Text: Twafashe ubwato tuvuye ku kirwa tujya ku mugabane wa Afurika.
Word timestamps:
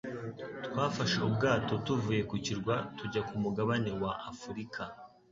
Twafashe 0.65 1.17
ubwato 1.27 1.73
tuvuye 1.85 2.21
ku 2.29 2.35
kirwa 2.45 2.75
tujya 2.97 3.21
ku 3.27 3.35
mugabane 3.43 3.91
wa 4.01 4.11
Afurika. 4.31 4.81